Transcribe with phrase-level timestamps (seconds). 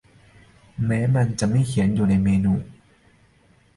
[0.85, 2.53] แม้มันจะไม่เขียนอยู่ในเมนู